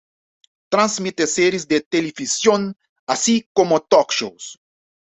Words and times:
Transmite 0.71 1.27
series 1.27 1.67
de 1.67 1.79
televisión, 1.81 2.75
así 3.05 3.47
como 3.53 3.81
talk 3.81 4.11
shows. 4.11 4.57